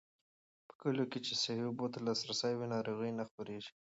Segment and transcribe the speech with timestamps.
[0.67, 3.71] په کليو کې چې صحي اوبو ته لاسرسی وي، ناروغۍ نه خپرېږي.